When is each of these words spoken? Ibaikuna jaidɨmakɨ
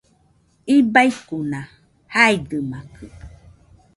Ibaikuna 0.77 1.59
jaidɨmakɨ 2.13 3.05